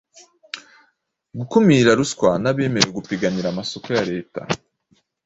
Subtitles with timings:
[1.37, 4.41] gukumira ruswa n’abemerewe gupiganira amasoko ya Leta.